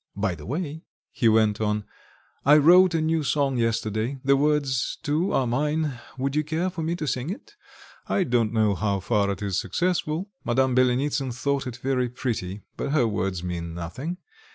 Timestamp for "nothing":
13.75-14.17